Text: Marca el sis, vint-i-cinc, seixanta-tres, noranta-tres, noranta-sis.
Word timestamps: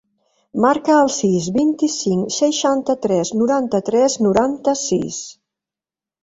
Marca 0.63 0.93
el 1.01 1.09
sis, 1.15 1.49
vint-i-cinc, 1.57 2.33
seixanta-tres, 2.37 3.33
noranta-tres, 3.43 4.17
noranta-sis. 4.29 5.21